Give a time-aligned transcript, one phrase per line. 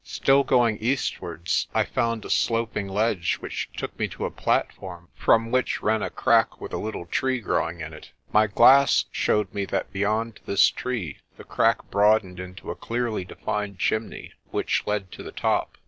[0.03, 5.51] Still going eastwards, I found a sloping ledge which took me to a platform from
[5.51, 8.09] which ran a crack with a little tree growing in it.
[8.33, 13.77] My glass showed me that beyond this tree the crack broadened into a clearly defined
[13.77, 15.77] chimney which led to the top.